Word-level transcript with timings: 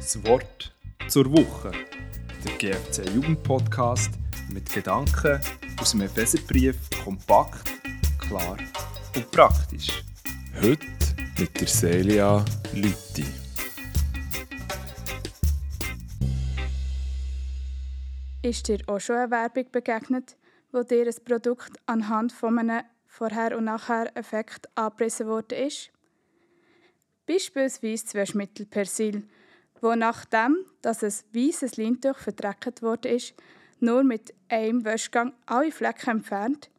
Das 0.00 0.24
Wort 0.24 0.72
zur 1.08 1.30
Woche. 1.30 1.72
Der 2.42 2.56
GFC 2.56 3.06
Jugendpodcast 3.14 4.10
mit 4.50 4.72
Gedanken 4.72 5.38
aus 5.78 5.90
dem 5.90 6.00
Epheserbrief 6.00 6.74
kompakt, 7.04 7.70
klar 8.18 8.56
und 9.14 9.30
praktisch. 9.30 10.02
Heute 10.58 10.86
mit 11.38 11.60
der 11.60 11.66
Celia 11.66 12.42
Lütti. 12.72 13.26
Ist 18.40 18.68
dir 18.68 18.78
auch 18.86 19.00
schon 19.00 19.16
eine 19.16 19.30
Werbung 19.30 19.66
begegnet, 19.70 20.38
wo 20.72 20.82
dir 20.82 21.06
ein 21.06 21.24
Produkt 21.26 21.78
anhand 21.84 22.32
von 22.32 22.58
einem 22.58 22.84
Vorher- 23.06 23.54
und 23.54 23.64
Nachher-Effekt 23.64 24.66
angepriesen 24.76 25.26
worden 25.26 25.58
ist? 25.58 25.90
Beispielsweise 27.26 28.04
das 28.04 28.14
Waschmittel 28.14 28.64
Persil, 28.64 29.24
wo 29.80 29.94
nachdem 29.94 30.66
dass 30.82 31.02
ein 31.02 31.12
weißes 31.34 31.76
Leintuch 31.76 32.16
verdreckt 32.18 32.80
ist, 33.04 33.34
nur 33.80 34.02
mit 34.04 34.34
einem 34.48 34.84
Wäschgang 34.84 35.32
alle 35.46 35.72
Flecken 35.72 36.10
entfernt. 36.10 36.70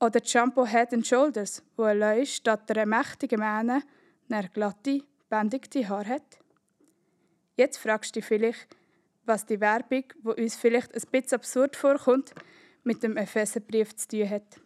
Oder 0.00 0.20
das 0.20 0.30
Shampoo 0.30 0.66
Head 0.66 1.06
Shoulders, 1.06 1.62
wo 1.76 1.84
allein 1.84 2.26
statt 2.26 2.70
einer 2.70 2.86
mächtigen 2.86 3.40
Mähne 3.40 3.82
eine 4.28 4.48
glatte, 4.48 5.02
bändigte 5.28 5.88
Haar 5.88 6.06
hat. 6.06 6.40
Jetzt 7.56 7.78
fragst 7.78 8.16
du 8.16 8.20
dich 8.20 8.26
vielleicht, 8.26 8.66
was 9.24 9.46
die 9.46 9.60
Werbung, 9.60 10.04
die 10.14 10.42
uns 10.42 10.56
vielleicht 10.56 10.94
ein 10.94 11.02
bisschen 11.10 11.36
absurd 11.36 11.76
vorkommt, 11.76 12.34
mit 12.82 13.02
dem 13.02 13.16
Epheserbrief 13.16 13.94
zu 13.94 14.08
tun 14.08 14.30
hat. 14.30 14.60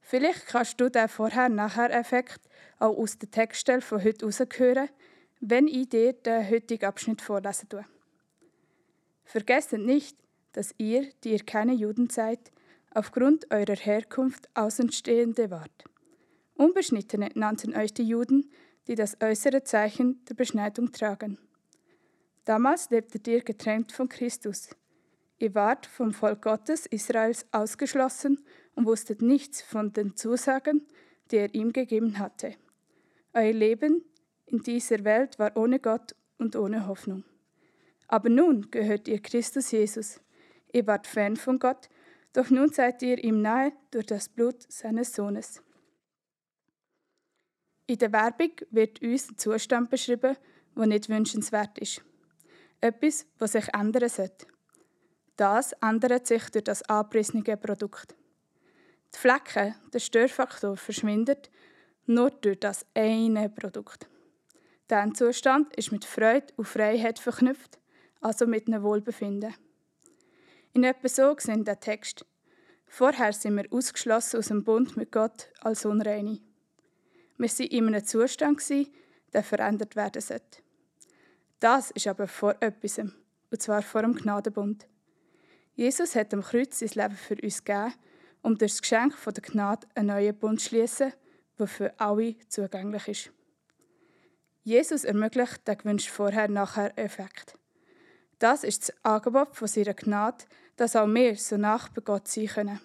Vielleicht 0.00 0.46
kannst 0.46 0.80
du 0.80 0.88
den 0.88 1.08
Vorher-Nachher-Effekt 1.08 2.40
auch 2.80 2.96
aus 2.96 3.18
den 3.18 3.30
Textstellen 3.30 3.82
von 3.82 4.02
heute 4.02 4.26
heraushören, 4.26 4.88
wenn 5.40 5.66
ich 5.66 5.88
dir 5.88 6.12
den 6.12 6.48
heutigen 6.48 6.84
Abschnitt 6.84 7.22
vorlesen 7.22 7.68
tue. 7.68 7.84
Vergesst 9.24 9.72
nicht, 9.72 10.16
dass 10.52 10.74
ihr, 10.78 11.08
die 11.24 11.32
ihr 11.32 11.44
keine 11.44 11.72
Juden 11.72 12.10
seid, 12.10 12.52
aufgrund 12.92 13.50
eurer 13.50 13.76
Herkunft 13.76 14.48
Außenstehende 14.54 15.50
wart. 15.50 15.84
Unbeschnittene 16.54 17.30
nannten 17.34 17.74
euch 17.74 17.94
die 17.94 18.02
Juden, 18.06 18.50
die 18.86 18.96
das 18.96 19.16
äußere 19.20 19.62
Zeichen 19.64 20.24
der 20.28 20.34
Beschneidung 20.34 20.92
tragen. 20.92 21.38
Damals 22.44 22.90
lebtet 22.90 23.28
ihr 23.28 23.42
getrennt 23.42 23.92
von 23.92 24.08
Christus. 24.08 24.70
Ihr 25.38 25.54
wart 25.54 25.86
vom 25.86 26.12
Volk 26.12 26.42
Gottes 26.42 26.86
Israels 26.86 27.46
ausgeschlossen 27.52 28.44
und 28.74 28.86
wusstet 28.86 29.22
nichts 29.22 29.62
von 29.62 29.92
den 29.92 30.16
Zusagen, 30.16 30.86
die 31.30 31.36
er 31.36 31.54
ihm 31.54 31.72
gegeben 31.72 32.18
hatte. 32.18 32.56
Euer 33.32 33.52
Leben 33.52 34.04
in 34.50 34.62
dieser 34.62 35.04
Welt 35.04 35.38
war 35.38 35.56
ohne 35.56 35.78
Gott 35.78 36.14
und 36.38 36.56
ohne 36.56 36.86
Hoffnung. 36.86 37.24
Aber 38.08 38.28
nun 38.28 38.70
gehört 38.70 39.06
ihr 39.06 39.22
Christus 39.22 39.70
Jesus. 39.70 40.20
Ihr 40.72 40.86
wart 40.86 41.06
fern 41.06 41.36
von 41.36 41.58
Gott, 41.58 41.88
doch 42.32 42.50
nun 42.50 42.72
seid 42.72 43.02
ihr 43.02 43.22
ihm 43.22 43.42
nahe 43.42 43.72
durch 43.90 44.06
das 44.06 44.28
Blut 44.28 44.70
seines 44.70 45.14
Sohnes. 45.14 45.62
In 47.86 47.98
der 47.98 48.12
Werbung 48.12 48.52
wird 48.70 49.02
uns 49.02 49.30
ein 49.30 49.38
Zustand 49.38 49.90
beschrieben, 49.90 50.36
der 50.76 50.86
nicht 50.86 51.08
wünschenswert 51.08 51.78
ist. 51.78 52.02
Etwas, 52.80 53.26
was 53.38 53.52
sich 53.52 53.68
ändern 53.74 54.08
sollte. 54.08 54.46
Das 55.36 55.72
ändert 55.80 56.26
sich 56.26 56.50
durch 56.50 56.64
das 56.64 56.82
angepriesene 56.82 57.56
Produkt. 57.56 58.16
Die 59.14 59.18
Flecken, 59.18 59.74
der 59.92 59.98
Störfaktor, 59.98 60.76
verschwindet 60.76 61.50
nur 62.06 62.30
durch 62.30 62.58
das 62.60 62.86
eine 62.94 63.48
Produkt. 63.48 64.09
Dieser 64.90 65.14
Zustand 65.14 65.76
ist 65.76 65.92
mit 65.92 66.04
Freude 66.04 66.52
und 66.56 66.66
Freiheit 66.66 67.20
verknüpft, 67.20 67.78
also 68.20 68.44
mit 68.44 68.66
einem 68.66 68.82
Wohlbefinden. 68.82 69.54
In 70.72 70.82
etwa 70.82 71.08
so 71.08 71.36
sind 71.38 71.68
der 71.68 71.78
Text. 71.78 72.26
Vorher 72.86 73.32
sind 73.32 73.56
wir 73.56 73.66
ausgeschlossen 73.70 74.38
aus 74.40 74.48
dem 74.48 74.64
Bund 74.64 74.96
mit 74.96 75.12
Gott 75.12 75.48
als 75.60 75.84
Unreine. 75.84 76.40
Wir 77.38 77.48
waren 77.48 77.66
in 77.66 77.86
einem 77.86 78.04
Zustand, 78.04 78.60
der 79.32 79.44
verändert 79.44 79.94
werden 79.94 80.20
sollte. 80.20 80.58
Das 81.60 81.92
ist 81.92 82.08
aber 82.08 82.26
vor 82.26 82.56
etwas, 82.58 82.98
und 82.98 83.62
zwar 83.62 83.82
vor 83.82 84.02
dem 84.02 84.16
Gnadenbund. 84.16 84.88
Jesus 85.76 86.16
hat 86.16 86.34
am 86.34 86.42
Kreuz 86.42 86.80
sein 86.80 86.90
Leben 86.94 87.16
für 87.16 87.36
uns 87.40 87.62
gegeben, 87.62 87.94
um 88.42 88.58
durch 88.58 88.72
das 88.72 88.82
Geschenk 88.82 89.14
der 89.24 89.34
Gnade 89.34 89.86
einen 89.94 90.08
neuen 90.08 90.36
Bund 90.36 90.60
zu 90.60 90.70
schließen, 90.70 91.12
der 91.60 91.68
für 91.68 92.00
alle 92.00 92.34
zugänglich 92.48 93.06
ist. 93.06 93.32
Jesus 94.62 95.04
ermöglicht 95.04 95.66
den 95.66 95.78
gewünschten 95.78 96.14
Vorher-Nachher-Effekt. 96.14 97.56
Das 98.38 98.64
ist 98.64 98.88
das 98.88 99.04
Angebot 99.04 99.56
von 99.56 99.68
seiner 99.68 99.94
Gnade, 99.94 100.44
dass 100.76 100.96
auch 100.96 101.06
wir 101.06 101.36
so 101.36 101.56
nach 101.56 101.88
bei 101.88 102.02
Gott 102.02 102.28
sein 102.28 102.46
können. 102.46 102.80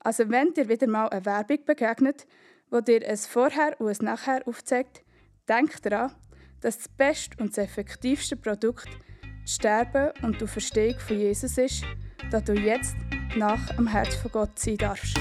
Also 0.00 0.28
wenn 0.30 0.52
dir 0.52 0.68
wieder 0.68 0.86
mal 0.86 1.08
eine 1.08 1.24
Werbung 1.24 1.64
begegnet, 1.64 2.26
wo 2.70 2.80
dir 2.80 3.06
ein 3.08 3.16
Vorher 3.16 3.80
und 3.80 3.88
ein 3.88 4.04
Nachher 4.04 4.46
aufzeigt, 4.46 5.02
denk 5.48 5.82
daran, 5.82 6.12
dass 6.60 6.78
das 6.78 6.88
beste 6.88 7.36
und 7.42 7.56
das 7.56 7.64
effektivste 7.64 8.36
Produkt 8.36 8.88
das 9.42 9.54
Sterben 9.54 10.10
und 10.22 10.40
die 10.40 10.46
Verstehung 10.46 10.98
von 10.98 11.18
Jesus 11.18 11.58
ist, 11.58 11.84
da 12.30 12.40
du 12.40 12.54
jetzt 12.54 12.96
nach 13.36 13.76
am 13.76 13.86
Herz 13.86 14.14
von 14.14 14.32
Gott 14.32 14.58
sein 14.58 14.78
darfst. 14.78 15.18